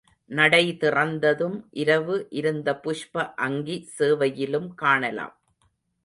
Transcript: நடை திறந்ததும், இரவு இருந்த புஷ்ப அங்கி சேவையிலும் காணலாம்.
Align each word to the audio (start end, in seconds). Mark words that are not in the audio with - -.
நடை 0.31 0.61
திறந்ததும், 0.81 1.57
இரவு 1.73 2.15
இருந்த 2.31 2.69
புஷ்ப 2.83 3.33
அங்கி 3.37 3.77
சேவையிலும் 3.99 4.69
காணலாம். 4.75 5.35